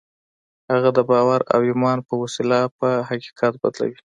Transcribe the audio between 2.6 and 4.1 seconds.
پر حقيقت بدلوي.